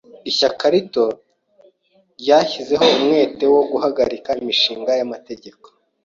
Ishyaka 0.29 0.63
rito 0.73 1.03
ryashyizeho 2.19 2.85
umwete 2.97 3.43
wo 3.53 3.61
guhagarika 3.71 4.29
imishinga 4.41 4.91
y'amategeko. 4.99 5.65